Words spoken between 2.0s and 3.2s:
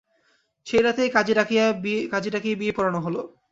কাজী ডাকিয়ে বিয়ে পড়ানো হল।